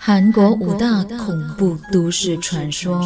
[0.00, 3.02] 韩国五大恐怖都市传说。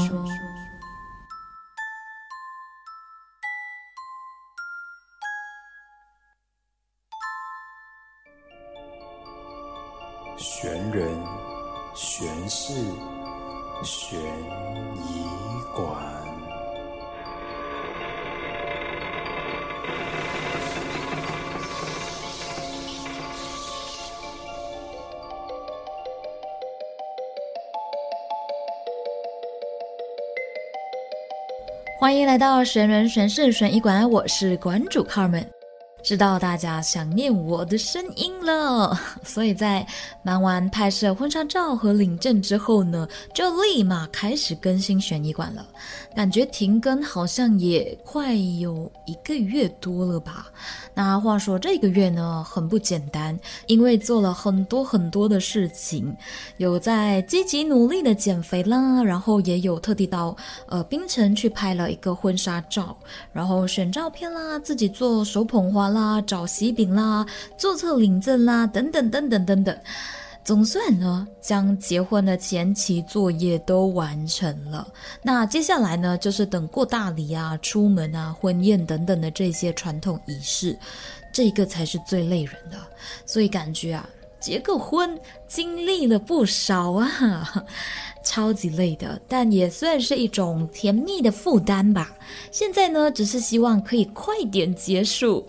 [32.42, 35.44] 到神人神事神医馆，我是馆主 Carmen。
[36.02, 39.86] 知道大家想念我的声音了， 所以在
[40.24, 45.64] 忙完拍摄婚纱照和领证之后呢，就立马开始更新悬疑馆了。
[46.14, 50.48] 感觉停更好像也快有一个月多了吧？
[50.92, 56.14] 那话说这个月呢，很不简单，因为做了很多很多的事情，
[56.58, 62.94] 有在积极努力的减肥啦，然后也有特地到呃槟城去拍了一个婚纱照，
[63.32, 67.26] 然后选照片啦，自己做手捧花啦，找喜饼啦，
[67.58, 69.76] 注册领证啦，等等等等等等。
[70.44, 74.88] 总算呢，将结婚的前期作业都完成了。
[75.22, 80.76] 那接下来呢，就是等过大礼啊、出门啊、婚宴等等的这些传统仪式，
[81.32, 82.76] 这个才是最累人的。
[83.24, 84.08] 所以感觉啊，
[84.40, 87.64] 结个婚经历了不少啊，
[88.26, 92.12] 超级累的，但也算是一种甜蜜的负担吧。
[92.50, 95.48] 现在呢，只是希望可以快点结束。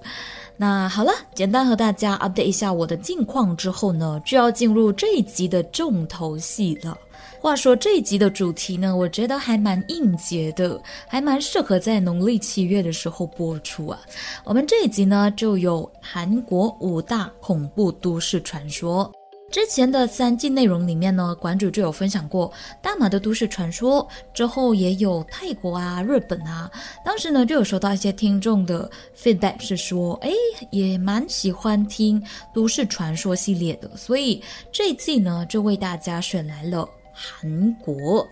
[0.56, 6.98] 那好了，简单和大家 update 一下我的近况之后呢，就要进入这一集的重头戏了。
[7.42, 14.00] 话说这一集的主题呢，我觉得还蛮应节的，还蛮适合在农历七月的时候播出啊。
[14.46, 19.12] 我们这一集呢，就有韩国五大恐怖都市传说。
[19.54, 22.52] 之前的三季内容里面呢，馆主就有分享过
[22.82, 26.68] 大马的都市传说，之后也有泰国啊、日本啊。
[27.06, 30.32] 当时呢，就有收到一些听众的 feedback，是说，哎，
[30.72, 32.20] 也蛮喜欢听
[32.52, 34.42] 都市传说系列的，所以
[34.72, 38.28] 这一季呢，就为大家选来了韩国。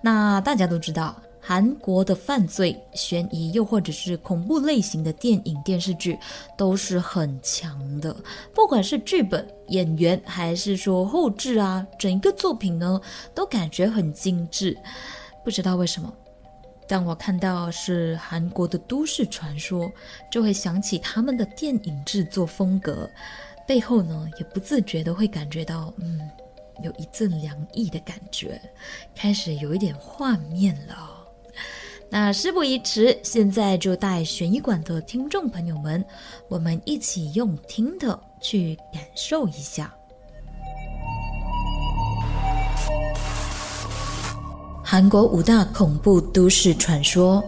[0.00, 1.14] 那大家都知道。
[1.52, 6.18] 韩国的犯罪、悬疑，又或者是恐怖类型的电影、电视剧，
[6.56, 8.16] 都是很强的。
[8.54, 12.98] 不管是剧本、演员，还是说后置啊，整一个作品呢，
[13.34, 14.74] 都感觉很精致。
[15.44, 16.10] 不知道为什么，
[16.88, 19.92] 当我看到是韩国的都市传说，
[20.30, 23.06] 就会想起他们的电影制作风格，
[23.68, 26.18] 背后呢，也不自觉的会感觉到，嗯，
[26.82, 28.58] 有一阵凉意的感觉，
[29.14, 31.18] 开始有一点画面了。
[32.14, 36.04] 那事不宜迟，现在就带悬疑馆的听众朋友们，
[36.46, 39.90] 我们一起用听的去感受一下
[44.84, 47.42] 韩国五大恐怖都市传说。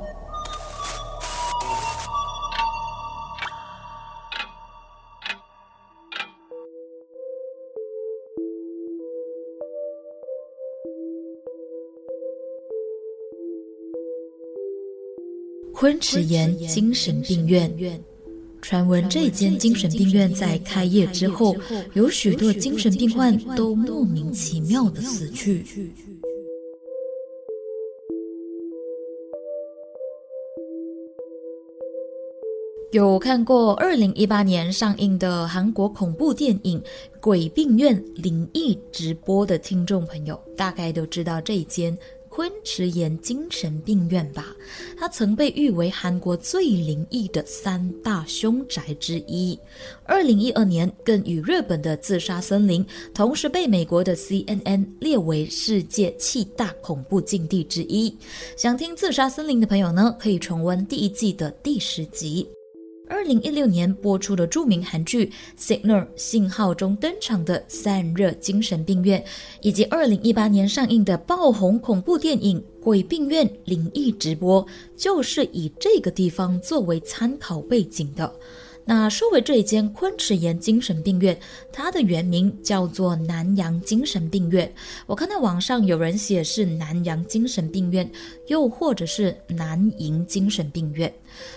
[15.85, 17.71] 昆池岩精神病院，
[18.63, 21.55] 传闻这间精神病院在开业之后，
[21.93, 25.63] 有许多精神病患都莫名其妙的死去。
[32.93, 36.81] 有看过二零一八年上映的韩国恐怖电影
[37.21, 41.99] 《鬼病院》灵异直播的听众朋友，大概都知道这间。
[42.35, 44.57] 昆池岩精神病院吧，
[44.99, 49.57] 它曾被誉为韩国最灵异的三大凶宅之一。
[50.05, 52.85] 二零一二年，更与日本的自杀森林
[53.15, 58.13] 同时被美国的 CNN 列为世界七大恐怖禁地之一。
[58.57, 62.45] 想听自杀森林的朋友呢，可以重温第一季的第十集。
[63.07, 65.27] 二零一六年播出的著名韩剧
[65.59, 69.23] 《Signal》信号中登场的散热精神病院，
[69.61, 74.65] 以及二零一八年上映的爆红恐怖电影《鬼病院灵异直播》，
[74.97, 78.35] 就是以这个地方作为参考背景的。
[78.85, 81.39] 那说回这一间昆池岩精神病院，
[81.73, 84.71] 它的原名叫做南洋精神病院。
[85.07, 88.11] 我看到网上有人写是南洋精神病院，
[88.49, 91.13] 又或者是南营精神病院。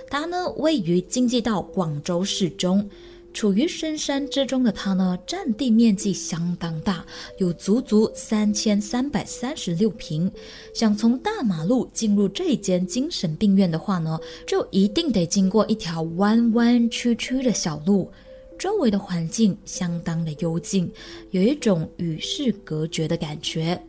[0.10, 2.90] 它呢位于京畿道广州市中。
[3.34, 7.06] 处于深山之中的它呢，占地面积相当大，
[7.38, 10.32] 有足足三千三百三十六平。
[10.74, 18.12] 想从大马路进入这间精神病院的话呢，就一定得经过一条弯弯曲曲的小路。
[18.58, 20.92] 周围的环境相当的幽静，
[21.30, 23.80] 有一种与世隔绝的感觉。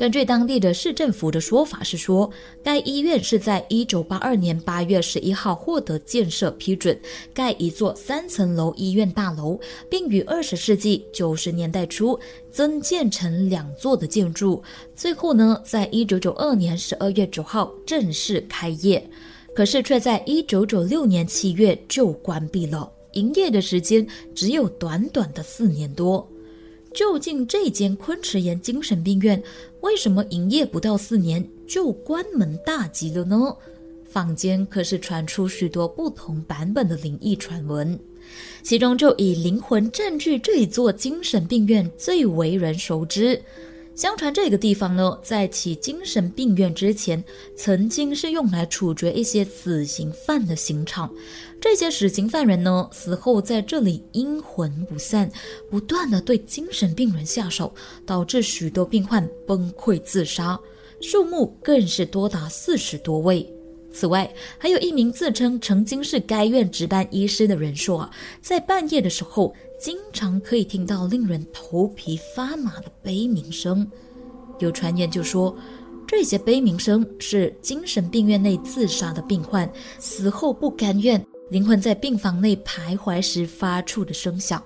[0.00, 2.30] 根据当地的市政府的说法是说，
[2.62, 6.98] 该医院是在一九八二年八月十一号获得建设批准，
[7.34, 9.60] 盖一座三层楼医院大楼，
[9.90, 12.18] 并于二十世纪九十年代初
[12.50, 14.62] 增建成两座的建筑，
[14.94, 19.06] 最后呢，在一九九二年十二月九号正式开业，
[19.54, 26.26] 可是却在一九九六年七月就关闭了，营业的时间只有短短的四年多。
[26.92, 29.40] 究竟这间昆池岩精神病院
[29.82, 33.56] 为什么营业不到四年就关门大吉了呢？
[34.04, 37.98] 坊间可是传出许多不同版本的灵异传闻，
[38.62, 43.40] 其中就以灵魂占据这一座精神病院最为人熟知。
[44.00, 47.22] 相传这个地方呢，在起精神病院之前，
[47.54, 51.12] 曾经是用来处决一些死刑犯的刑场。
[51.60, 55.30] 这些死刑犯人呢，死后在这里阴魂不散，
[55.70, 57.74] 不断的对精神病人下手，
[58.06, 60.58] 导致许多病患崩溃自杀，
[61.02, 63.46] 数目更是多达四十多位。
[63.92, 68.08] 此外，还有一名自称曾经是该院值班医师的人说，
[68.40, 73.90] 在半夜的时候，经常可以听到令人头皮发麻的悲鸣声。
[74.58, 75.56] 有传言就说，
[76.06, 81.24] 这些悲鸣声是精神病院内自杀的病患死后不甘愿。
[81.50, 84.62] 灵魂在病房内徘徊时发出的声响。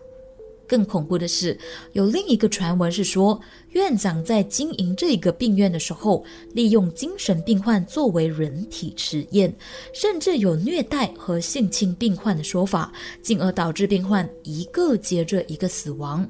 [0.67, 1.59] 更恐怖的是，
[1.93, 3.41] 有另一个传闻是说，
[3.71, 9.55] 院长在经营这个病院的时候，利用精神病患作为人体实验，
[9.93, 16.29] 甚至有虐待和性侵病患的说法，进而导致病患一个接着一个死亡。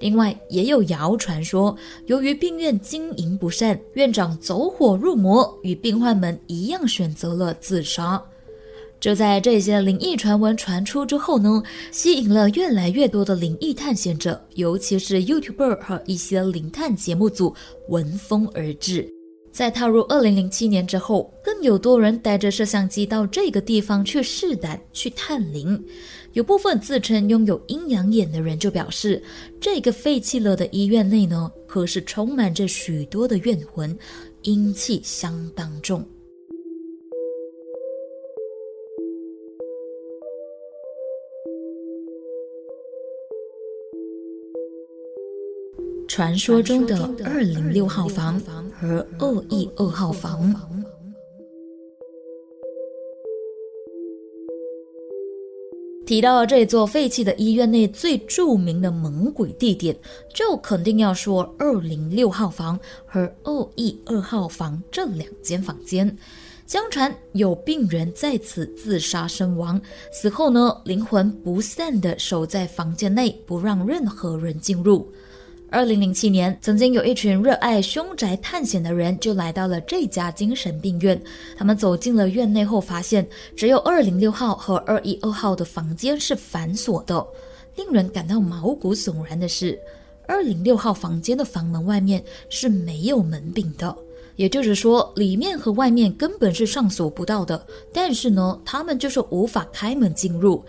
[0.00, 8.22] 另外，也有谣传说，由于病院经营不善，院长走火入魔，与病患们一样选择了自杀。
[8.98, 11.62] 就在这些灵异传闻传出之后呢，
[11.92, 17.54] 吸引了越来越多的灵异探险者，尤其是 YouTuber 和一些灵探节目组
[17.88, 19.08] 闻风而至。
[19.52, 25.82] 在踏入2007年之后，更有多人带着摄像机到这个地方去试胆、去探灵。
[26.32, 29.22] 有部分自称拥有阴阳眼的人就表示，
[29.58, 33.96] 这个废弃了的医院内呢，可是充满着许多的怨魂，
[34.42, 36.06] 阴气相当重。
[46.08, 48.40] 传说中的二零六号房
[48.78, 50.54] 和二一二号房。
[56.06, 59.96] 提到这座废弃的医院内最著名的猛鬼地点，
[60.32, 66.16] 就肯定要说二零六号房和二一二号房这两间房间。
[66.64, 69.80] 相传有病人在此自杀身亡，
[70.12, 75.12] 死后呢，灵魂不散的守在房间内，不让任何人进入。
[75.68, 81.20] 二零零七年，曾经有一群热爱凶宅探险的人就来到了这家精神病院。
[81.56, 83.26] 他们走进了院内后，发现
[83.56, 87.26] 只有二零六号和二一二号的房间是反锁的。
[87.74, 89.78] 令人感到毛骨悚然的是，
[90.28, 93.94] 二零六号房间的房门外面是没有门柄的，
[94.36, 97.66] 也就是说，里面和外面根本是上锁不到的。
[97.92, 100.64] 但是呢，他们就是无法开门进入。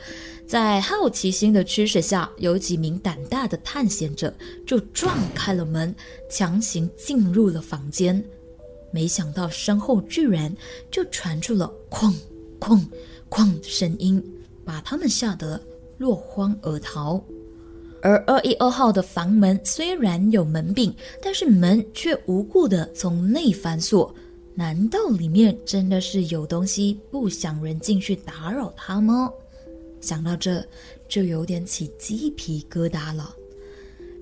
[0.47, 4.33] 在好奇心的驱使下，有几名胆大的探险者
[4.65, 5.93] 就撞开了门，
[6.29, 8.23] 强行进入了房间。
[8.89, 10.55] 没想到身后居然
[10.89, 12.13] 就传出了“哐
[12.61, 12.81] 哐
[13.29, 14.23] 哐”的声音，
[14.63, 15.61] 把他们吓得
[15.97, 17.21] 落荒而逃。
[18.01, 24.15] 而二一二号的房门虽然有门柄，但是门却无故的从内反锁。
[24.55, 29.29] 难道里面真的是有东西，不想人进去打扰他吗？
[30.07, 30.65] 想到这，
[31.09, 33.35] 就有点起鸡皮疙瘩了。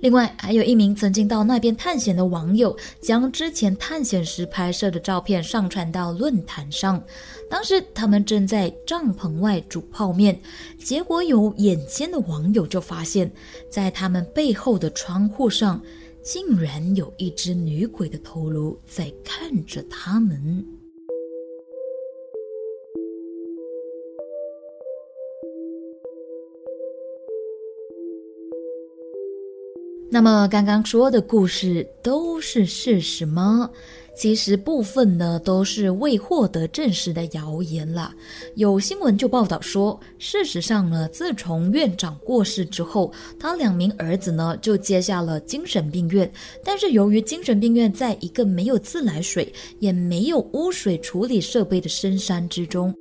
[0.01, 7.03] 另外，还有一名曾经到那边探险的网友，将之前探险时拍摄的照片上传到论坛上。
[7.47, 10.39] 当时他们正在帐篷外煮泡面，
[10.79, 13.31] 结果有眼尖的网友就发现，
[13.69, 15.79] 在他们背后的窗户上，
[16.23, 20.65] 竟然有一只女鬼的头颅在看着他们。
[30.15, 33.69] 那么刚刚说的故事都是事实吗？
[34.15, 38.15] 其实部分呢都是未获得证实的谣言啦。
[38.55, 46.31] 有新闻就报道说，事实上呢，自从院长过世之后，他两名儿子呢就接下了精神病院。
[46.63, 52.95] 但是由于精神病院在一个没有自来水也没有污水处理设备的深山之中。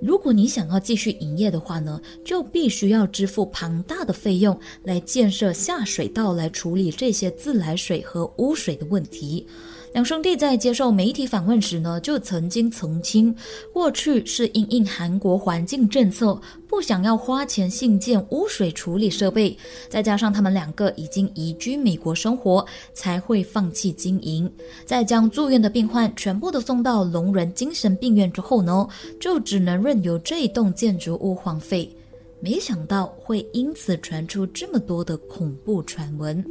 [0.00, 9.46] 如果你想要继续营业的话呢，就必须要支付庞大的费用来建设下水道，来处理这些自来水和污水的问题。
[9.92, 13.34] 两兄弟在接受媒体访问时呢，就曾经澄清，
[13.72, 19.56] 过去是因应韩国环境政策，不想要花钱兴建污水处理设备，
[19.88, 24.48] 再加上他们两个已经移居美国生活，才会放弃经营。
[24.86, 28.86] 在将住院的病患全部都送到聋人精神病院之后呢，
[29.18, 31.92] 就只能任由这一栋建筑物荒废。
[32.38, 36.42] 没想到会因此传出这么多的恐怖传闻。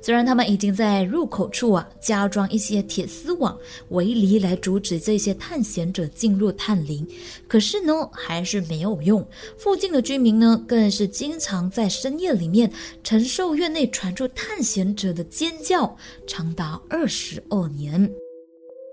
[0.00, 7.06] 虽然他们已经在入口处啊加装一些铁丝网围篱来阻止这些探险者进入探林，
[7.48, 9.26] 可是呢还是没有用。
[9.56, 12.70] 附近的居民呢更是经常在深夜里面
[13.02, 18.10] 承受院内传出探险者的尖叫，长达二十二年。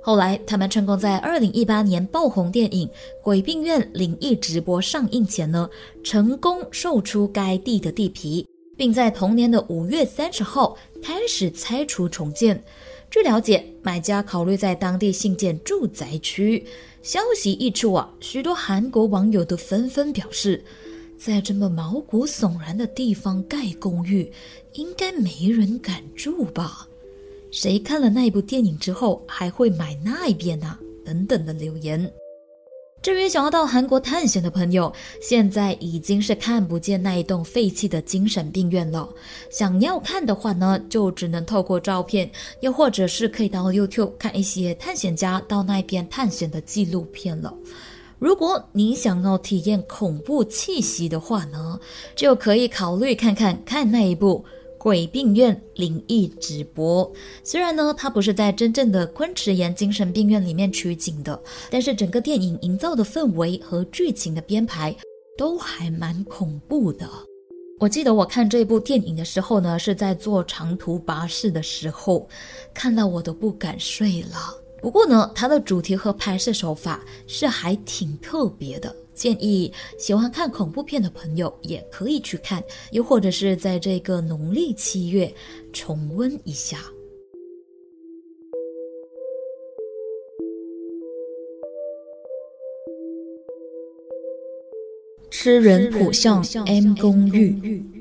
[0.03, 2.87] 后来他们成功在二零一八年爆红电影
[3.23, 5.69] 《鬼病院灵异直播》上映前呢，
[6.03, 8.47] 成功售出该地的地皮。
[8.77, 12.63] 并在同年的五月三十号开始拆除重建。
[13.11, 16.65] 据了解，买家考虑在当地兴建住宅区。
[17.03, 20.65] 消息一出啊，许多韩国网友都纷纷表示，
[21.15, 24.31] 在这么毛骨悚然的地方盖公寓，
[24.73, 26.87] 应该没人敢住吧？
[27.51, 30.79] 谁看了那部电影之后还会买那一边啊？
[31.05, 32.11] 等等的留言。
[33.05, 39.07] 至于想要到韩国探险的朋友，现在已经是看不见那一栋废弃的精神病院了。
[39.51, 42.27] 想要看的话呢，就只能透过照片，
[42.61, 47.53] 又或者是可以到 YouTube 看一些探险家到那边探险的纪录片了。
[48.17, 51.79] 如果你想要体验恐怖气息的话呢，
[52.15, 54.43] 就可以考虑看看看那一部。
[54.85, 57.11] 鬼病院灵异直播，
[57.43, 64.95] 虽然呢，它不是在真正的昆池岩精神病院里面取景的，但是整个电影营造的氛围和剧情的编排
[65.39, 67.09] 都还蛮恐怖的。
[67.79, 72.29] 我记得我看这部电影的时候呢，是在坐长途巴士的时候，
[72.71, 74.37] 看到我都不敢睡了。
[74.83, 78.95] 不过呢，它的主题和拍摄手法是还挺特别的。
[79.15, 85.33] 建议喜欢看恐怖片的朋友也可以去看，又或者是在这个农历七月
[85.73, 86.77] 重温一下。
[95.31, 97.94] 吃人普相 M 公寓。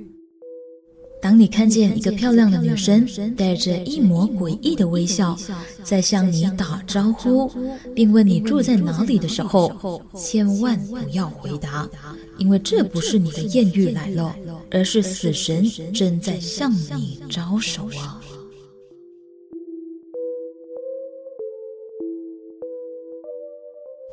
[1.24, 5.34] 当你看见一个漂亮的女生带着一抹诡异的微笑
[5.82, 7.50] 在向你打招呼，
[7.94, 11.88] 并问你住在哪里的时候，千万不要回答，
[12.36, 14.36] 因为这不是你的艳遇来了，
[14.70, 15.64] 而是死神
[15.94, 18.20] 正在向你招手啊！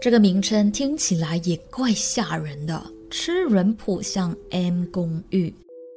[0.02, 5.54] 这个名称听起来也怪吓人的，吃人谱像 M 公寓。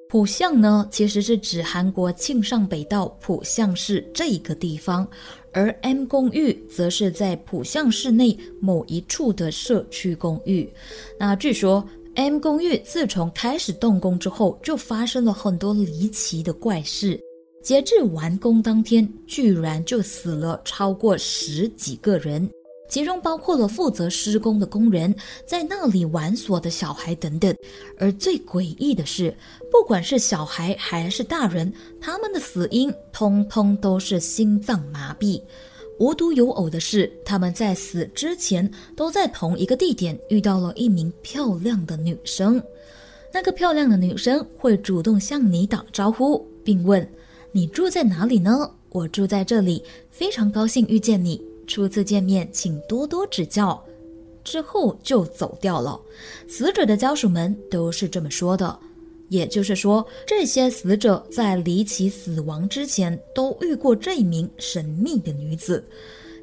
[0.08, 5.06] 浦项呢，其实是指韩国庆尚北道浦项市这一个地方，
[5.52, 10.72] 而 M 公寓则是在浦项市内某一处的社区公寓。
[11.18, 11.84] 那据说
[12.14, 17.18] M 公寓自从开始动工之后，就发生了很多离奇的怪事。
[17.60, 22.48] 截至完工当天，居然就死了超过十几个人。
[22.94, 25.12] 其中包括了负责施工的工人，
[25.44, 27.52] 在那里玩耍的小孩等等。
[27.98, 29.36] 而最诡异的是，
[29.68, 35.42] 不管是小孩还是大人，他们的死因通通都是心脏麻痹。
[35.98, 42.62] 无独有偶的是，他们在死之前都在同一个地点遇到了一名漂亮的女生。
[43.32, 47.04] 那个漂亮的女生会主动向你打招呼，并问
[47.50, 49.82] ：“你住在哪里呢？”“我住在这里，
[50.12, 53.82] 非常高兴遇见你。”初次见面，请多多指教。
[54.42, 55.98] 之后就走掉了。
[56.46, 58.78] 死者的家属们都是这么说的。
[59.30, 65.82] 也就是说，这些死者在离奇死亡之前都遇过这名神秘的女子。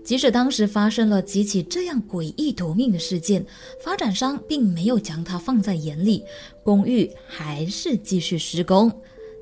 [0.03, 3.45] 即使当时发生了几起这样诡异夺命的事件，
[3.79, 6.23] 发展商并没有将她放在眼里，
[6.63, 8.91] 公寓还是继续施工。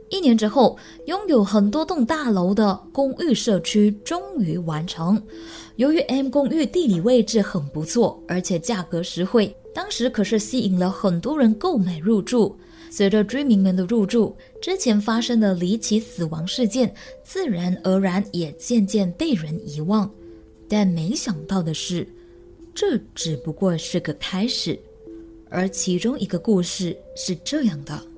[0.09, 5.21] 一年之后，拥有很多栋大楼的公寓社区终于完成。
[5.75, 12.57] 由于 M 公寓地理位置很不错，而且价格实惠，当时可是吸引了很多人购买入住。
[12.91, 16.91] 随着居民们的入住，之前发生的离奇死亡事件
[17.23, 20.09] 自然而然也渐渐被人遗忘。
[20.67, 22.07] 但没想到的是，
[22.73, 24.77] 这只不过是个开始。
[25.51, 28.08] 而其中一个故事是这样的。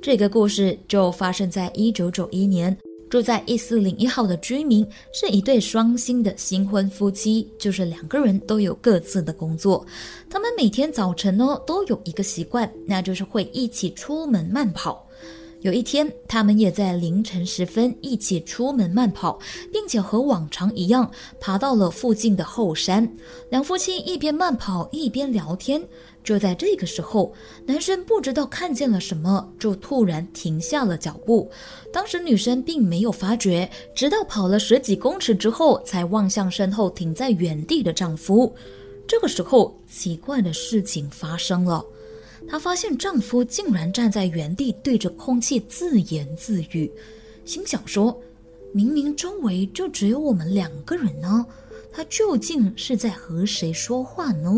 [0.00, 2.76] 这个故事就发生在一九九一年，
[3.10, 9.84] 住在一四零一号的居民是一对双薪的新婚夫妻，就是两个人都有各自的工作。
[10.30, 15.04] 他们每天早晨呢都有一个习惯，那就是会一起出门慢跑。
[15.62, 19.36] 有一天，他们也在凌晨时分一起出门慢跑，
[19.72, 21.10] 并且和往常一样
[21.40, 23.10] 爬到了附近的后山。
[23.50, 25.82] 两夫妻一边慢跑一边聊天。
[26.26, 27.32] 就在这个时候，
[27.64, 31.48] 男生不知道看见了什么，就突然停下了脚步。
[31.92, 38.52] 当时女生并没有发觉，直到跑了十几公尺之后，才望向身后停在原地的丈夫。
[39.06, 41.84] 这个时候，奇怪的事情发生了。
[42.48, 46.90] 她发现丈夫竟然站在原地，对着空气自言自语，
[47.44, 48.20] 心想说
[48.74, 51.46] ：“明明周围就只有我们两个人呢，
[51.92, 54.50] 他究竟是在和谁说话呢？”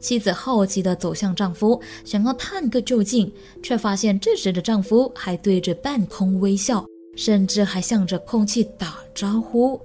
[0.00, 3.30] 妻子好奇地走向丈夫，想要探个究竟，
[3.62, 9.80] 却发现这时的丈夫还对着半空微笑，甚至还向着空气打招呼。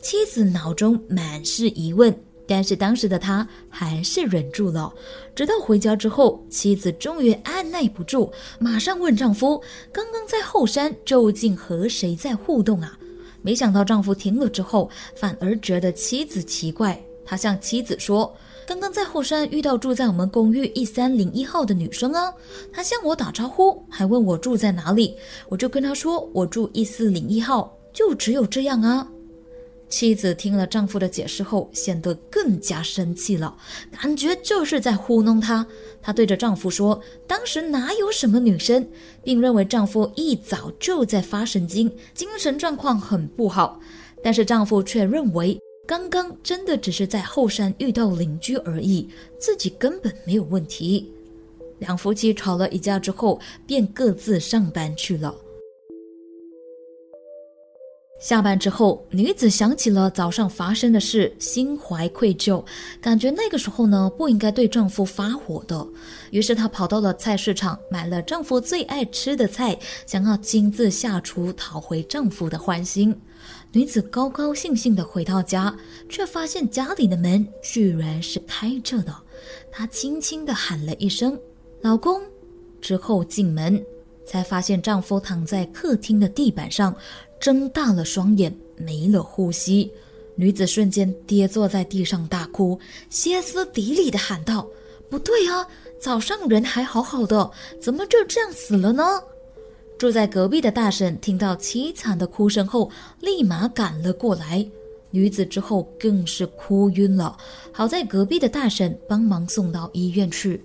[0.00, 2.12] 妻子脑中满是疑问。
[2.46, 4.92] 但是当时的他还是忍住了，
[5.36, 9.62] 直到回家之后，妻子终于按耐不住，马上问丈夫
[9.92, 12.98] ：“刚刚在后山究竟和谁在互动啊？”
[13.40, 17.00] 没想到丈夫听了之后，反而觉得妻子奇怪。
[17.24, 18.36] 他向妻子说
[18.70, 22.32] ：“刚刚在后山遇到住在我们公寓一三零一号的女生啊，
[22.72, 25.16] 她向我打招呼，还问我住在哪里，
[25.48, 29.10] 我就跟她说我住一四零一号，就只有这样啊。”
[29.90, 33.56] 妻子听了丈夫的解释后，显得更加生气了，
[34.00, 35.66] 感觉就是在糊弄她。
[36.00, 38.88] 她对着丈夫说：“当时哪有什么女生？”
[39.24, 43.80] 并认为丈夫一早就在发神经，精神状况很不好。
[44.22, 45.58] 但是丈夫却认为，
[45.90, 49.08] 刚刚真的只是在后山遇到邻居而已，
[49.40, 51.12] 自己根本没有问题。
[51.80, 55.34] 两夫妻吵了一架之后，便各自上班去了。
[58.20, 62.64] 下班之后，女子想起了早上发生的事，心怀愧疚，
[63.00, 65.84] 感觉那个时候呢不应该对丈夫发火的。
[66.30, 73.20] 于是她跑到了菜市场，买了丈夫最爱吃的菜，想要亲自下厨讨回丈夫的欢心。
[73.72, 75.72] 女子高高兴兴地回到家，
[76.08, 79.14] 却发现家里的门居然是开着的。
[79.70, 81.38] 她轻轻地喊了一声
[81.80, 82.20] “老公”，
[82.82, 83.80] 之后进门，
[84.26, 86.94] 才发现丈夫躺在客厅的地板上。
[87.38, 89.90] 睁大了双眼，没了呼吸，
[90.34, 92.78] 女子瞬间跌坐在地上大哭，
[93.08, 94.66] 歇斯底里的喊道
[95.08, 95.66] ：“不对啊，
[95.98, 99.22] 早上人还好好的，怎么就这样死了呢？”
[100.00, 104.66] 住在隔壁的大婶听到凄惨的哭声后，立马赶了过来，
[105.10, 107.36] 女子之后更是哭晕了，
[107.70, 110.64] 好在隔壁的大婶帮忙送到医院去，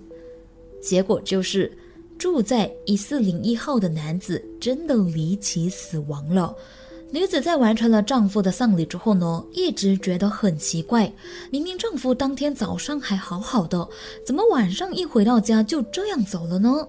[0.80, 1.70] 结果就是。
[2.18, 6.56] 住在一四零一号的男子真的离奇死亡了。
[7.10, 11.12] 女子在完成了丈夫的丧礼之后呢，一直觉得很奇怪，
[11.50, 13.86] 明明丈夫当天早上还好好的，
[14.24, 16.88] 怎么晚上一回到家就这样走了呢？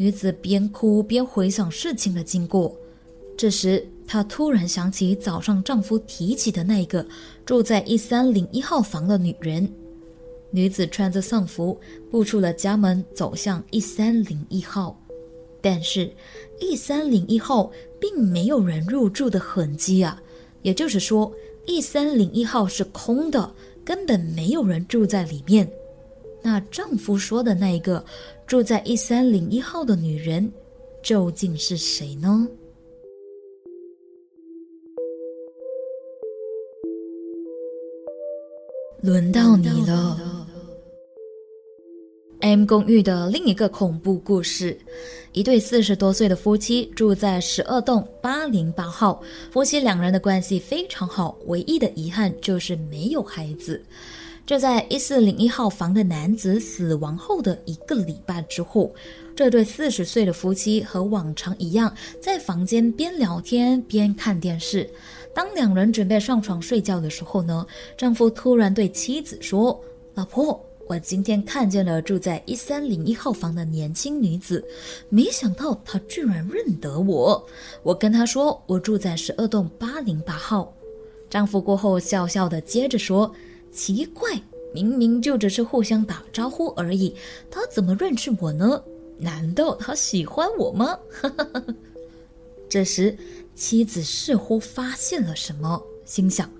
[0.00, 2.74] 女子边哭边回想事情的经过。
[3.36, 7.06] 这时，她突然想起早上丈夫提起的那个
[7.44, 9.70] 住在一三零一号房的女人。
[10.52, 11.78] 女子穿着丧服，
[12.10, 14.98] 步出了家门，走向一三零一号。
[15.60, 16.10] 但是，
[16.58, 20.22] 一三零一号并没有人入住的痕迹啊，
[20.62, 21.30] 也就是说，
[21.66, 23.52] 一三零一号是空的，
[23.84, 25.70] 根本没有人住在里面。
[26.42, 28.02] 那丈夫说的那一个
[28.50, 30.52] 住在一三零一号的女人，
[31.04, 32.48] 究竟是谁呢？
[39.02, 40.18] 轮到你了。
[42.40, 44.76] M 公寓的另一个恐怖故事：
[45.30, 53.80] 一对四十多岁的夫妻住在十二栋八零八号，夫妻两人的关系非常好，唯一的遗憾就是没有孩子。
[54.50, 58.92] 就在一四零一号房的男子死亡后的一个礼拜之后，
[59.36, 64.90] 这对四十岁的夫妻和往常一样，在房间边聊天边看电视。
[65.32, 67.64] 当两人准备上床睡觉的时候呢，
[67.96, 69.80] 丈夫突然对妻子说
[70.14, 74.64] ：“老婆。”我今天看见了住在一三零一号房的年轻女子，
[75.08, 77.46] 没想到她居然认得我。
[77.84, 80.74] 我跟她说我住在十二栋八零八号。
[81.28, 83.32] 丈夫过后笑笑的接着说
[83.72, 84.40] ：“奇怪，
[84.72, 87.14] 明明就只是互相打招呼而已，
[87.50, 88.82] 她怎么认识我呢？
[89.18, 90.98] 难道她喜欢我吗？”
[92.68, 93.16] 这时，
[93.54, 96.50] 妻子似乎发现了什么，心想。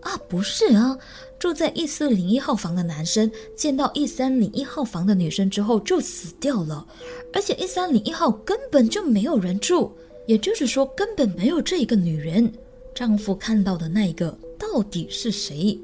[0.00, 0.96] 啊，不是啊！
[1.38, 6.86] 住在一四零一号房的男生见到一三零一号房的女生之后就死掉了，
[7.32, 9.92] 而且一三零一号根本就没有人住。
[10.26, 12.52] 也就是说，根本没有这一个女人。
[12.94, 15.78] 丈夫看到的那一个到底是谁？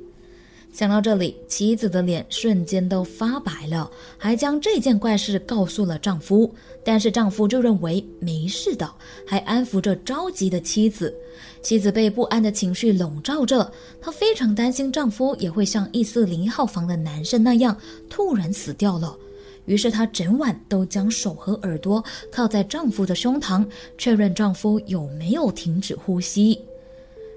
[0.73, 6.51] 想到这里，妻子的脸瞬间都发白了，还将这件怪事告诉了丈夫。
[6.83, 8.91] 但是丈夫就认为没事的，
[9.27, 11.15] 还安抚着着急的妻子。
[11.61, 17.77] 妻子被不安的情绪笼罩着，她非常担心丈夫也会像一四零一号房的男生那样
[18.09, 19.15] 突然死掉了。
[19.67, 23.65] 于是她整晚都将手和耳朵靠在丈夫的胸膛，
[23.99, 26.59] 确认丈夫有没有停止呼吸。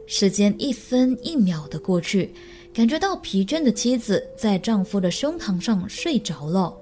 [0.07, 2.33] 时间一分一秒的过去。
[2.75, 6.75] 感觉到疲倦的妻子在丈夫的胸膛上睡着了。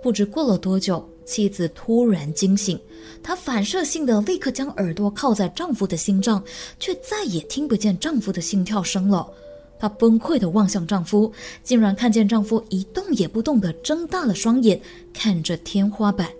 [0.00, 2.78] 不知过了多久，妻子突然惊醒，
[3.20, 6.40] 她反射性的立刻将耳朵靠在丈夫的心脏，
[6.78, 9.28] 却再也听不见丈夫的心跳声了。
[9.76, 11.32] 她崩溃的望向丈夫，
[11.64, 14.80] 竟然看见丈夫一动也不动的睁大了双眼，
[15.12, 16.30] 看着天花板。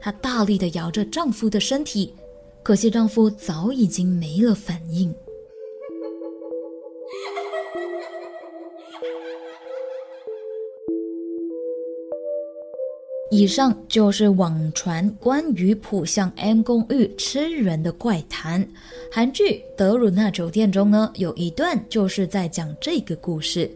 [0.00, 2.12] 她大力的摇着丈夫的身体，
[2.64, 5.14] 可惜丈夫早已经没了反应。
[13.36, 18.64] 以上就是网传关于浦项 M 公寓吃人的怪谈。
[19.10, 19.42] 韩剧
[19.76, 23.68] 《德鲁纳酒店》中呢，有一段就是在讲这个故事。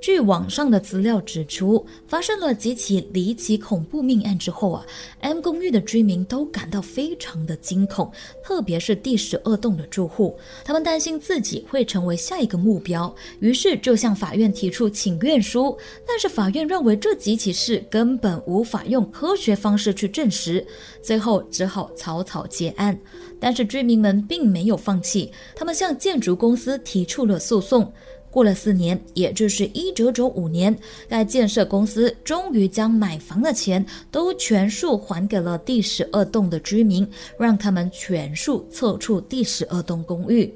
[0.00, 4.84] 据网上的资料指出，发生了几起离奇恐怖命案之后啊
[5.20, 8.10] ，M 公寓的居民都感到非常的惊恐，
[8.42, 15.76] 特别是第十二栋的住户，他们担心自己会成为下一个目标，于是就向法院提出请愿书。
[16.06, 20.66] 但是法院认为这几起事根本无法用科学方式去证实，
[21.02, 22.98] 最后只好草草结案。
[23.38, 27.92] 但是居民们并没有放弃，他们向建筑公司提出了诉讼。
[28.30, 30.76] 过了四年，也就是一九九五年，
[31.08, 40.52] 该建设公司终于将买房的钱都全数还给了第十二栋的居民，让他们全数撤出第十二栋公寓。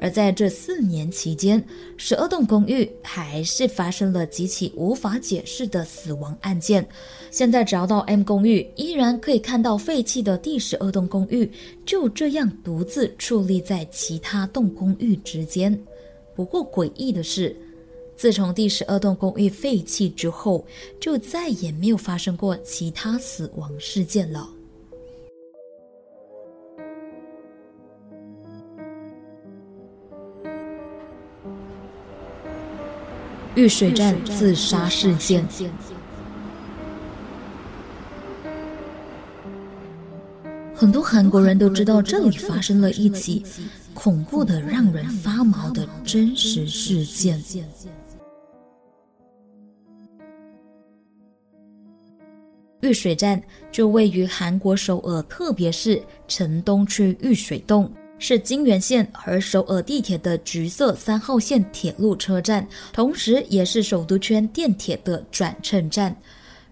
[0.00, 1.62] 而在这四年期间，
[1.96, 6.86] 十二栋公寓还是发生了几起无法解释的死亡案件。
[7.30, 11.50] 现在只要到 M 公寓，依然可以看到废弃的第十二栋公寓
[11.84, 15.78] 就这样独自矗立在其他栋公寓之间。
[16.34, 17.54] 不过诡异的是，
[18.16, 20.64] 自从第十二栋公寓废弃之后，
[21.00, 24.48] 就再也没有发生过其他死亡事件了。
[33.58, 35.44] 玉水站自杀事件，
[40.72, 43.44] 很多韩国人都知道这里发生了一起。
[43.92, 47.42] 恐怖的、让人发毛的真实事件。
[52.82, 53.42] 玉水站
[53.72, 66.16] 就位于韩国首尔特别市城东区玉水洞，是京原线和首尔地铁的橘色三号线铁路车站，同时也是首都圈电铁的转乘站。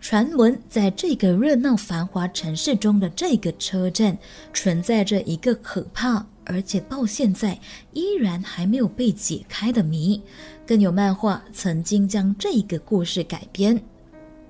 [0.00, 4.16] 传闻在这个热闹繁华城市中的这个车站，
[4.52, 6.24] 存在着一个可怕。
[6.48, 7.58] 而且到现在
[7.92, 10.22] 依然还没有被解开的谜，
[10.64, 13.82] 更有漫画曾经将这个故事改编。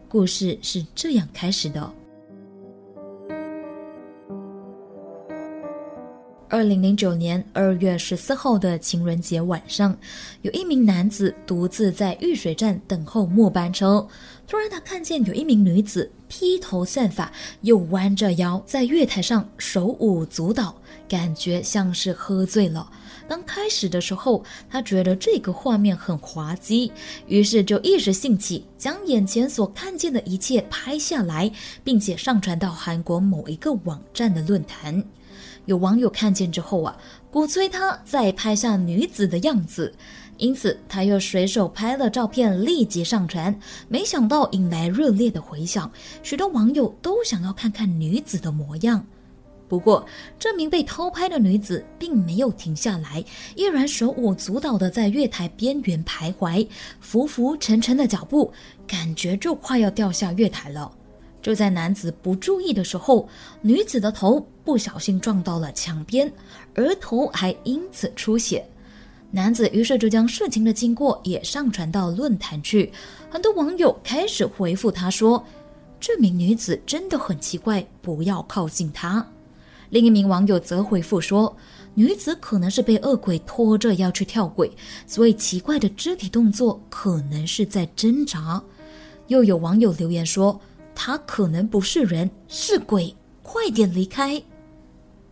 [0.06, 1.90] 故事是这样开始的：
[6.48, 9.96] 二零零九年二月十四号的情人节晚上，
[10.42, 14.06] 有一名男子独自在玉水站等候末班车。
[14.46, 17.32] 突然，他看见有一名女子披头散发，
[17.62, 20.76] 又弯着腰在月台上手舞足蹈。
[21.08, 22.88] 感觉像是喝醉了。
[23.28, 26.92] 刚开始的时候，他觉得这个画面很滑稽，
[27.26, 31.50] 于是就一时兴起，将眼前所看见的一切拍下来，
[31.82, 35.04] 并且上传到韩国某一个网站的论坛。
[35.66, 36.96] 有网友看见之后啊，
[37.30, 39.92] 鼓吹他再拍下女子的样子，
[40.38, 43.56] 因此他又随手拍了照片，立即上传。
[43.88, 45.90] 没想到引来热烈的回响，
[46.22, 49.04] 许多网友都想要看看女子的模样。
[49.68, 50.06] 不过，
[50.38, 53.24] 这名被偷拍的女子并没有停下来，
[53.56, 56.68] 依然手舞足蹈的在月台边缘徘徊，
[57.00, 58.52] 浮浮沉沉的脚步，
[58.86, 60.92] 感觉就快要掉下月台了。
[61.46, 63.28] 就在男子不注意的时候，
[63.62, 66.32] 女子的头不小心撞到了墙边，
[66.74, 68.66] 额头还因此出血。
[69.30, 72.92] 男子于是就将事情的经过也上传到论坛去，
[73.30, 75.44] 很多网友开始回复他说
[76.00, 79.24] ：“这名女子真的很奇怪，不要靠近她。”
[79.90, 81.56] 另一名网友则回复说
[81.94, 84.68] ：“女子可能是被恶鬼拖着要去跳轨，
[85.06, 88.60] 所以奇怪的肢体动作可能是在挣扎。”
[89.28, 90.60] 又有网友留言说
[90.96, 94.42] ：“他可能不是人，是鬼，快点离开。”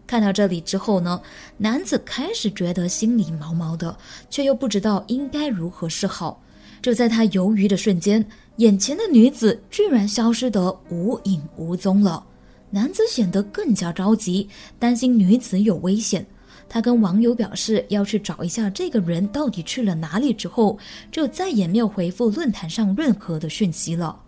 [0.07, 1.21] 看到这里之后呢，
[1.57, 3.97] 男子开始觉得心里毛毛的，
[4.29, 6.41] 却又不知道应该如何是好。
[6.83, 8.25] 就在他犹豫的瞬间，
[8.57, 12.23] 眼前的女子居然消失得无影无踪了。
[12.69, 14.47] 男子显得更加着急，
[14.79, 16.25] 担心女子有危险。
[16.69, 20.79] 他跟网友表示要去找一下这个人到底去了哪里，之后
[21.11, 24.21] 就再也没有回复论坛上任何的讯息了。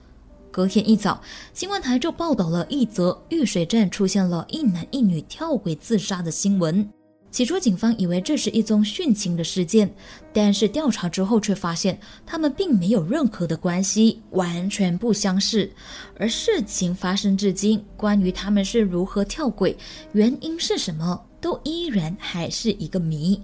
[0.57, 1.21] 隔天一早，
[1.53, 6.88] 新闻台就报道了一则玉水站出现了一男一女跳轨自杀的新闻。
[7.31, 9.95] 起初，警方以为这是一宗殉情的事件，
[10.33, 15.71] 但是调查之后却发现他们并没有任何的关系，完全不相识。
[16.19, 19.77] 而事情发生至今，关于他们是如何跳轨，
[20.12, 23.38] 原因是什么，都依然还是一个谜。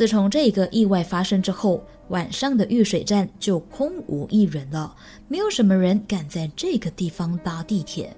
[0.00, 4.96] 自从这个意外发生之后，晚上的遇水站就空无一人了，
[5.28, 8.10] 没有什么人敢在这个地方搭地铁。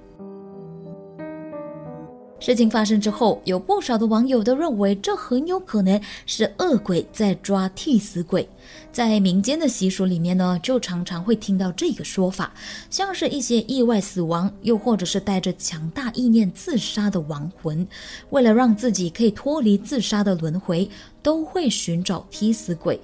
[2.43, 8.47] 事情发生之后，有不少的网友都认为这很有可能是恶鬼在抓替死鬼。
[8.91, 12.53] 在民间的习俗里面呢，就常常会听到这个说法，
[12.91, 17.87] 像是一些意外死亡，又或者是带着强大意念自杀的亡魂，
[18.31, 20.91] 为了让自己可以脱离自杀的轮回，
[21.23, 23.01] 都会寻找替死鬼。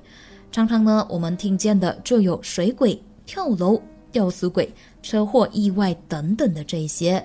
[0.50, 4.68] 常常呢，我们听见的就有水鬼、跳楼、吊死鬼、
[5.00, 7.24] 车祸意外等等的这些。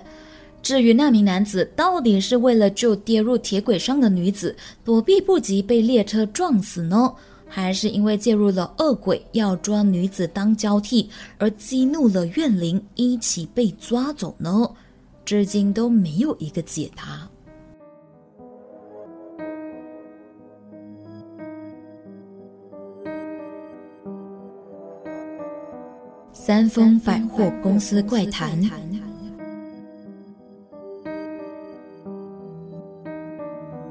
[0.64, 7.14] 至于那名男子到底是为了救跌入铁轨上的女子，躲避不及被列车撞死呢，
[7.50, 14.66] 还是因为介入了恶鬼要抓女子当交替，而激怒了怨灵一起被抓走呢？
[15.26, 17.30] 至今都没有一个解答。
[26.32, 28.62] 三丰百货公司怪谈。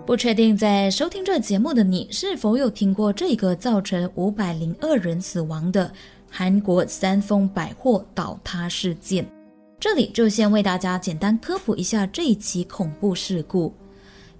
[0.04, 5.90] 不确定在收听这节目的你是否有听过这个造成五百零二人死亡的
[6.28, 9.24] 韩国三丰百货倒塌事件？
[9.78, 13.72] 这里就先为大家简单科普一下这一起恐怖事故。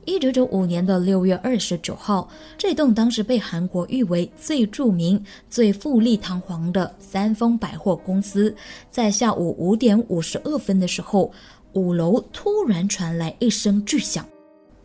[0.05, 8.53] 一九九五年的六月二十九号，这栋当时被韩国誉为最著名、最富丽堂皇的三丰百货公司，
[8.91, 11.31] 在下午五点五十二分的时候，
[11.75, 14.27] 五楼突然传来一声巨响。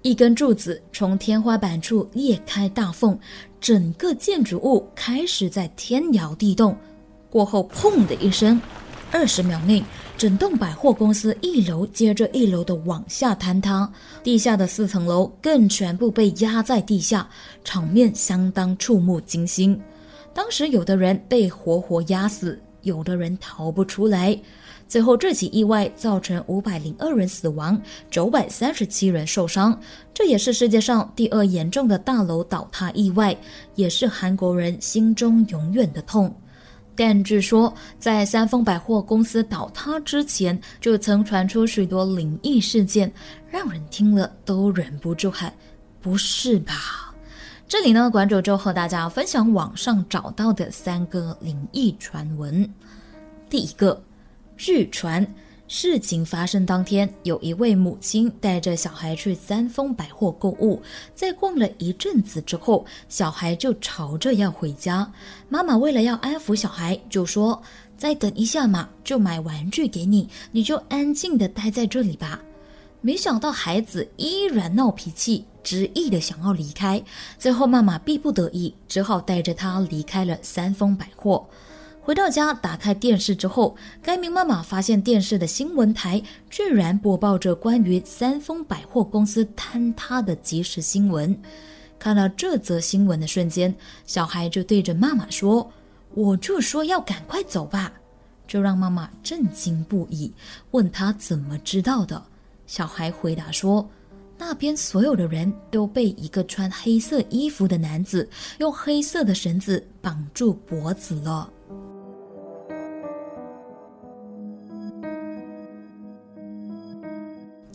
[0.07, 3.19] 一根柱子从天花板处裂开大缝，
[3.59, 6.77] 整个建筑物开始在天摇地动。
[7.29, 8.61] 过后，砰的一声，
[9.11, 9.83] 二十秒内，
[10.17, 13.91] 整栋百货公司一楼接着一楼的往下坍塌，
[14.23, 17.27] 地下的四层楼更全部被压在地下，
[17.65, 19.77] 场面相当触目惊心。
[20.33, 24.39] 当时，有的人被活活压死，有的人逃不出来。
[24.87, 29.77] 最后，这起意外造成五百零二人死亡，九百三十七人受伤。
[30.13, 33.35] 这也是世界上第二严重的大楼倒塌意外，
[33.75, 36.33] 也是韩国人心中永远的痛。
[36.95, 43.11] 但据说，在三丰百货公司倒塌之前，就曾传出许多灵异事件，
[43.51, 45.53] 让人听了都忍不住喊
[46.01, 47.13] ：“不是吧？”
[47.67, 52.67] 这里呢，馆主就和大家分享网上找到的三个灵异传闻。
[53.49, 54.01] 第一个。
[54.57, 55.25] 据传，
[55.67, 60.81] 事情发生当天，有一位母亲带着小孩去三丰百货购物，
[61.13, 65.09] 在逛了一阵子之后，小孩就吵着要回家。
[65.47, 67.61] 妈妈为了要安抚小孩，就说
[67.95, 72.41] ：“再等一下嘛，就买玩具给你，你就安静的待在这里吧。”
[72.99, 77.01] 没想到孩子依然闹脾气，执意的想要离开。
[77.37, 81.47] 最后，妈妈逼不得已，只好带着他离开了三丰百货。
[82.07, 91.37] 回到家，打开电视之后，该名妈妈发现电视的新闻台居然播报着关于三丰百货公司坍塌的即时新闻。
[91.99, 95.69] 看到这则新闻的瞬间，小孩就对着妈妈说
[96.15, 97.91] ：“我就说要赶快走吧。”
[98.47, 100.31] 这让妈妈震惊不已，
[100.71, 102.23] 问他怎么知道的。
[102.67, 103.85] 小孩回答说
[104.39, 111.51] ：“那边所有的人都被一个穿黑色衣服的男子用黑色的绳子绑住脖子了。”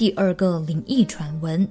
[0.02, 1.64] 第二个灵异传闻，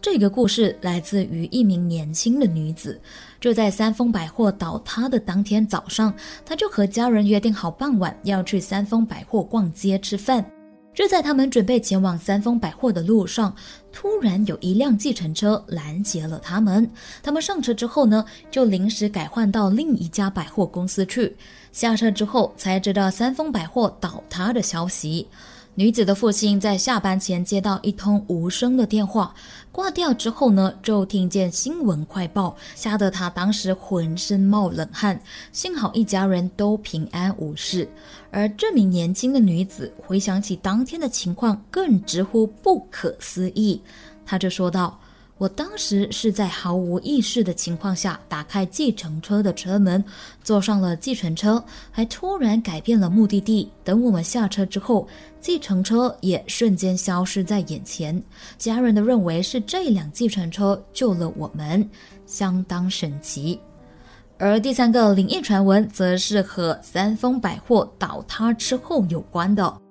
[0.00, 3.00] 这个故事来自于一名年轻的女子。
[3.40, 6.14] 就在三丰百货倒塌的当天早上，
[6.46, 10.48] 她就和家人约定好傍晚要去三丰百货逛街吃饭。
[10.94, 13.52] 就在他们准备前往三丰百货的路上，
[13.90, 16.88] 突然有一辆计程车拦截了他们。
[17.24, 21.36] 他们上车之后呢，就临时改换到另一家百货公司去。
[21.72, 25.26] 下车之后才知道三丰百货倒塌的消息。
[25.76, 29.34] 女子的父亲在下班前接到一通无声的电话，
[29.72, 35.20] 挂掉之后呢，就听见新闻快报，吓得他当时浑身冒冷汗。
[35.50, 37.88] 幸好一家人都平安无事。
[38.30, 43.80] 而这名年轻的女子回想起当天的情况，更直呼不可思议。
[44.24, 45.00] 她就说道。
[45.36, 50.02] 我当时是在毫无意识的情况下打开计程车的车门，
[50.44, 53.68] 坐上了计程车，还突然改变了目的地。
[53.82, 55.08] 等我们下车之后，
[55.40, 58.22] 计程车也瞬间消失在眼前。
[58.56, 61.88] 家人都认为是这辆计程车救了我们，
[62.26, 63.58] 相当神奇。
[64.38, 69.83] 而第三个灵异传闻，则是和三丰百货倒塌之后有关的。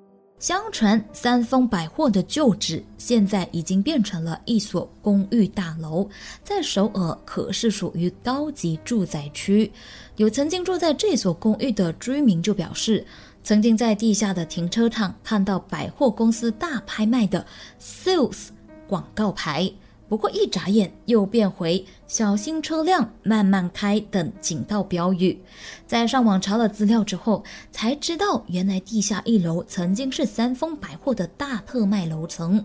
[0.44, 6.06] 相传三丰百货的旧址现在已经变成了一所公寓大楼，
[6.44, 9.72] 在首尔可是属于高级住宅区。
[10.18, 13.08] 有曾经住在这所公寓的居民就表示，
[13.42, 17.46] 曾经在地下的停车场看到百货公司大拍卖的
[17.82, 18.50] “sales”
[18.86, 19.72] 广告牌。
[20.14, 25.42] 不过一眨眼又变回“小心车辆，慢慢开”等警告标语。
[25.88, 32.64] 在上网查了资料之后，才知道原来地下一楼曾经是三丰百货的大特卖楼层。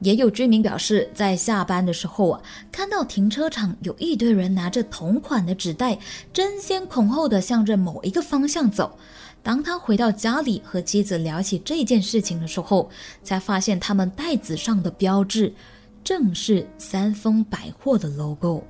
[0.00, 5.98] 也有居民表示，在下班的时候啊，看到停车场有一堆人拿着同款的纸袋，
[6.34, 8.98] 争先恐后的向着某一个方向走。
[9.42, 12.90] 当他回到家里和妻子聊起这件事情的时候，
[13.22, 15.54] 才发现他们袋子上的标志。
[16.02, 18.64] 正是三丰百货的 logo。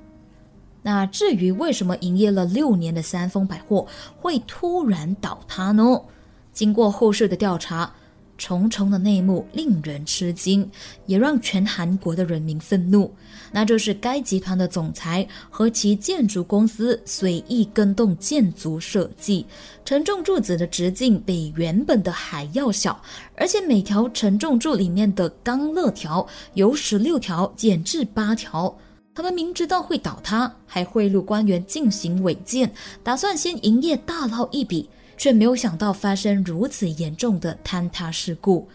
[0.83, 6.01] 那至于为什么营业了六年的三丰百货会突然倒塌呢？
[6.51, 7.93] 经过后续的调查。
[8.41, 10.67] 重重的内幕令人吃惊，
[11.05, 13.13] 也让全韩国的人民愤怒。
[13.51, 19.45] 那就是该集团的总裁和其建筑公司随意更动建筑设计，
[19.85, 22.99] 承重柱子的直径比原本的还要小，
[23.35, 26.25] 而且每条承重柱里面的钢肋条
[26.55, 28.75] 由十六条减至八条。
[29.13, 32.73] 他们明知道会倒塌，还贿赂官员进行违建，
[33.03, 34.89] 打算先营业大捞一笔。
[35.21, 38.67] 却没有想到发生如此严重的坍塌事故，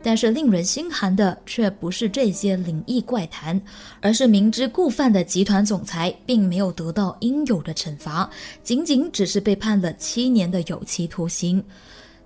[0.00, 3.60] 但是令人心寒的却不是这些灵异怪谈，
[4.00, 8.30] 而是明知故犯的集团总裁并没有得到应有的惩罚，
[8.62, 11.60] 仅仅只是被判了七年的有期徒刑。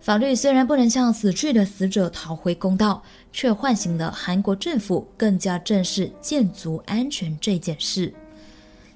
[0.02, 8.12] 法律虽然不能向死去的死者讨回公道，却唤醒了韩国政府更加正视建筑安全这件事。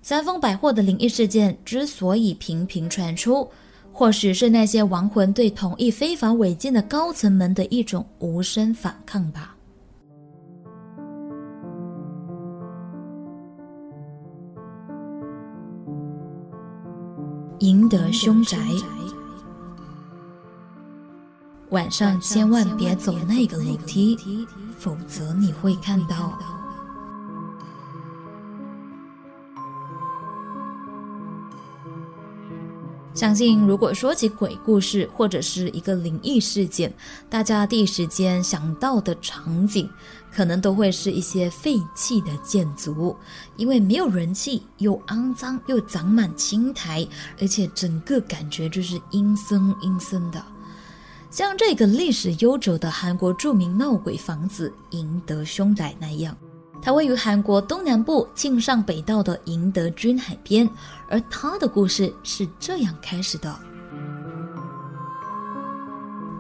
[0.03, 3.49] 三丰百货的灵异事件之所以频频传出。
[3.99, 9.57] 或许是那些亡魂对同意非法违建的高层们的一种无声反抗吧。
[17.61, 18.59] 赢得凶宅，
[21.71, 24.15] 晚上千万别走那个楼梯，
[24.77, 26.39] 否则你会看到。
[33.17, 36.93] 相信，如果说起鬼故事或者是一个灵异事件，
[37.31, 39.89] 大家第一时间想到的场景，
[40.31, 43.17] 可能都会是一些废弃的建筑，
[43.57, 47.09] 因为没有人气，又肮脏，又长满青苔，
[47.41, 50.45] 而且整个感觉就是阴森阴森的，
[51.31, 56.37] 像这个历史悠久的韩国著名闹鬼房子赢得凶宅那样。
[56.87, 60.71] 它位于韩国东南部庆尚北道的赢得军海边，
[61.09, 63.53] 而它的故事是这样开始的。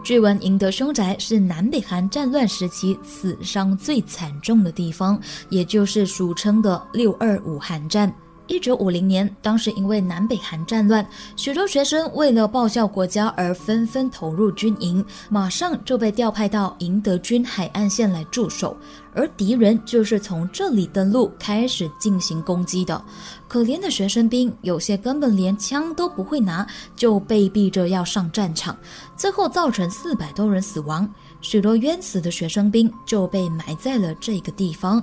[0.04, 8.14] 据闻赢得凶宅是南北韩战乱时期死伤最惨重的地方，也就是俗称的六二五韩战。
[8.48, 11.04] 一九五零年，当时因为南北韩战乱，
[11.34, 18.76] 许多学生为了报效国家而纷纷投入军营，马上就被调派到赢得军海岸线来驻守。
[19.12, 23.02] 而敌人就是从这里登陆，开始进行攻击的。
[23.48, 28.76] 可怜的学生兵，有些根本连枪都不会拿，就被逼着要上战场，
[29.16, 35.02] 最后造成四百多人死亡，许多冤死的学生兵就被埋在了这个地方。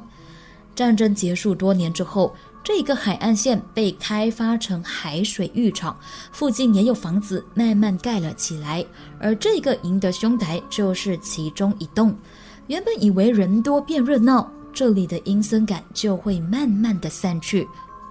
[0.75, 2.33] 战争结束多年之后。
[2.63, 5.97] 这个海岸线被开发成海水浴场，
[6.31, 8.85] 附近也有房子慢慢盖了起来，
[9.19, 12.15] 而这个赢得兄台就是其中一栋。
[12.67, 17.67] 原本以为人多变热闹，这里的阴森感就会慢慢的散去，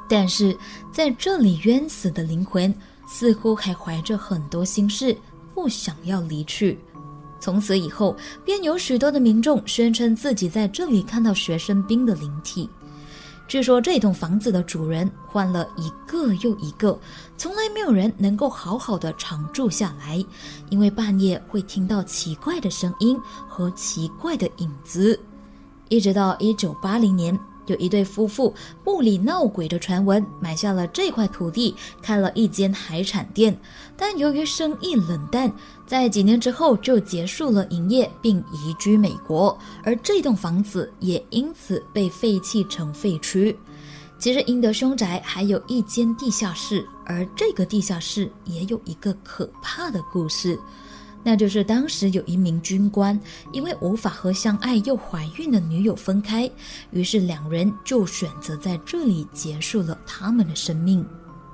[0.06, 0.54] 但是
[0.92, 2.72] 在这里冤死的灵魂
[3.06, 5.16] 似乎还怀着很多心事，
[5.54, 6.78] 不想要离去。
[7.40, 12.68] 从此以后，便有许多的民众宣称自己在这里看到学生兵的灵体。
[13.52, 16.98] 据说这栋房子的主人换了一个又一个，
[17.36, 20.24] 从来没有人能够好好的常住下来，
[20.70, 25.20] 因为半夜会听到奇怪的声音和奇怪的影子。
[25.90, 27.38] 一直到一九八零年。
[27.66, 28.52] 有一对夫妇
[28.82, 33.58] 不理闹鬼的传闻，买下了这块土地，开了一间海产店。
[33.96, 35.52] 但由于生意冷淡，
[35.86, 39.56] 在几年之后就结束了营业，并移居美国。
[39.84, 43.54] 而这栋房子也因此被废弃成废墟。
[44.18, 50.56] 其实，英德凶宅还有一间地下室，而这个地下室也有一个可怕的故事。
[51.22, 53.18] 那就是当时有一名军官，
[53.52, 56.50] 因为无法和相爱又怀孕的女友分开，
[56.90, 61.06] 于是两人就选择在这里结束了他们的生命。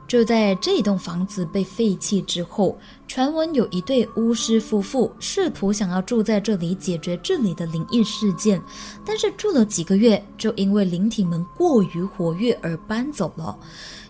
[0.07, 8.59] 就在这栋房子被废弃之后，传闻有一对巫师夫妇试图想要住在这里解决这里的灵异事件，
[9.05, 13.55] 但是住了几个月，就因为灵体们过于活跃而搬走了。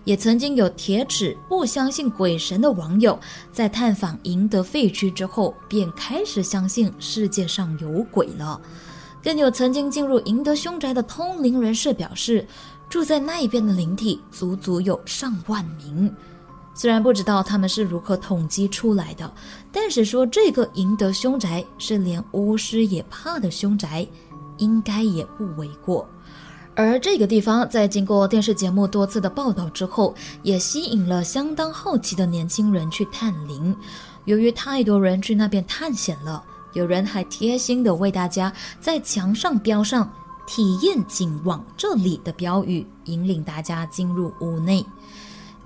[0.08, 3.20] 也曾经有铁齿不相信鬼神的网友，
[3.52, 8.58] 在探访赢得废墟之后，便开始相信世界上有鬼了。
[9.22, 12.46] 更有曾经进入赢得凶宅的通灵人士表示，
[12.88, 16.10] 住在那一边的灵体足足有上万名。
[16.72, 19.30] 虽然不知道他们是如何统计出来的，
[19.70, 24.06] 但是说这个赢得凶宅是连巫师也怕的凶宅，
[24.56, 26.08] 应该也不为过。
[26.78, 30.14] 而这个地方在经过电视节目多次的报道之后，
[30.44, 33.76] 也吸引了相当好奇的年轻人去探灵。
[34.26, 36.40] 由于太多人去那边探险了，
[36.74, 40.08] 有人还贴心的为大家在墙上标上
[40.46, 44.86] “体验仅往这里”的标语，引领大家进入屋内。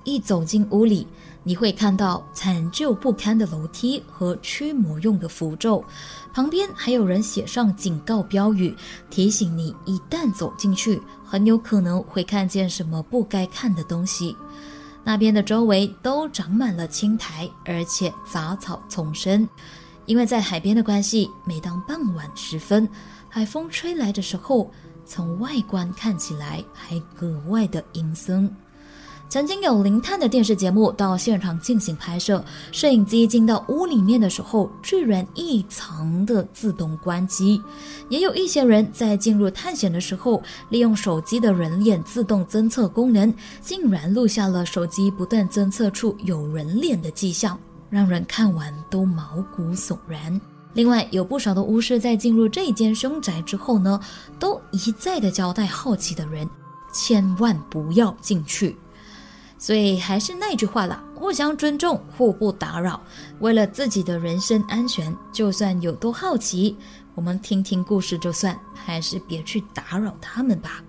[0.05, 1.07] 一走进屋里，
[1.45, 5.85] 你会看到残旧不堪的楼梯和驱魔用的符咒。
[6.33, 8.75] 旁边还有人写上警告标语，
[9.11, 14.37] 提醒你一旦走进去，很有可能会看见什么不该看的东西。
[15.05, 19.49] 那边的周围都长满了青苔，而且杂草丛生。
[20.07, 22.89] 因为在海边的关系，每当傍晚时分，
[23.29, 24.71] 海风吹来的时候，
[25.05, 28.49] 从外观看起来还格外的阴森。
[29.33, 37.59] 曾经有零探的电视节目到现场进行拍摄，摄影机进到屋里面的时候，居然异常的自动关机。
[38.11, 47.59] 也有一些人在进入探险的时候，利用手机的人脸自动侦测功能，竟然录下了手机不断侦测出有人脸的迹象，
[47.89, 50.39] 让人看完都毛骨悚然。
[50.75, 53.99] 另外，有不少的巫师在进入这间凶宅之后呢，
[54.39, 56.47] 都一再的交代好奇的人，
[56.93, 58.77] 千万不要进去。
[59.63, 63.01] 所以还是那句话啦，互相尊重，互不打扰。
[63.39, 66.77] 为了自己的人身安全，就算有多好奇，
[67.15, 70.83] 我们听听故事就算，还是别去打扰他们吧。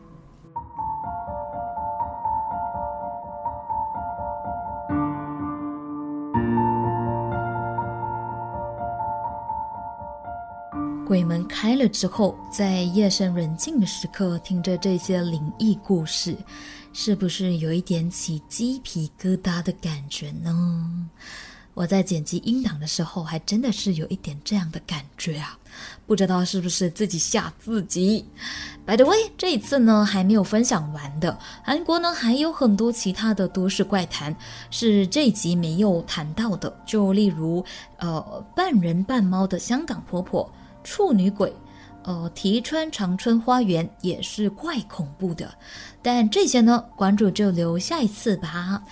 [11.05, 16.35] 鬼门开了之后，在夜深人静的时刻，听着这些灵异故事。
[16.93, 21.09] 是不是有一点起鸡皮疙瘩的感觉呢？
[21.73, 25.57] 我在剪辑音档的时候，还真的是有一点这样的感觉啊！
[26.05, 28.23] 不知道是不是自己吓自己。
[28.85, 34.35] By the way，这一次呢还没有分享完的，韩国呢还有很多其他的都市怪谈
[34.69, 37.65] 是这一集没有谈到的，就例如
[37.97, 40.47] 呃半人半猫的香港婆婆、
[40.83, 41.51] 处女鬼。
[42.03, 45.53] 呃，提川长春花园也是怪恐怖的，
[46.01, 48.83] 但这些呢，馆主就留下一次吧。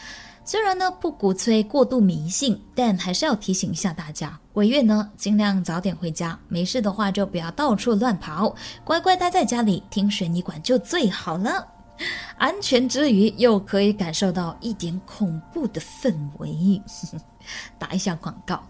[0.44, 8.54] 虽然呢不鼓吹过度迷信，但还是要提醒一下大家，鬼月呢尽量早点回家，没事的话就不要到处乱跑，
[8.84, 11.68] 乖乖待在家里听水泥馆就最好了。
[12.38, 16.82] 安全之余，又可以感受到一点恐怖的氛围。
[17.78, 18.64] 打一下广告。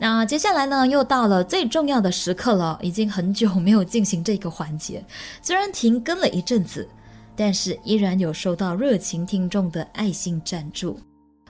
[0.00, 2.78] 那接下来呢，又到了最重要的时刻了。
[2.80, 5.04] 已经很久没有进行这个环节，
[5.42, 6.88] 虽然停更了一阵子，
[7.34, 10.98] 但是依然有收到热情听众的爱心赞助。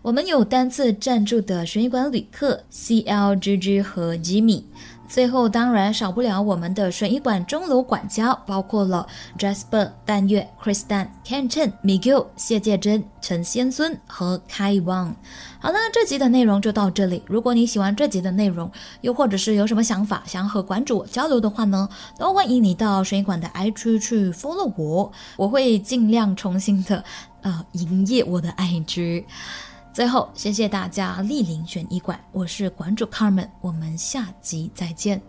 [0.01, 4.65] 我们有单次赞助的悬疑馆旅客 C L G G 和吉米。
[5.09, 9.07] 最后当然少不了我们的水医馆钟楼管家，包括了
[9.39, 15.15] Jasper、淡月、Kristan、Ken Chen、Miguel、谢介真、陈先孙和 Kai Wang。
[15.61, 17.23] 好了，这集的内容就到这里。
[17.27, 21.89] 如果你喜欢这集的内容，又或者是有什么想法想要和馆主交流的话呢，
[22.19, 27.03] 都欢迎你到水医馆的 IG 去 follow 我，我会尽量重新的
[27.41, 29.25] 呃营业我的 IG。
[29.99, 35.21] 最后，谢谢大家莅临选医馆，我是馆主 Carmen，我们下集再见。